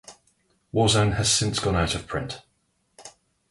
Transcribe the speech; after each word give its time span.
Warzone 0.73 1.13
has 1.17 1.29
since 1.31 1.59
gone 1.59 1.75
out 1.75 1.93
of 1.93 2.07
print. 2.07 2.41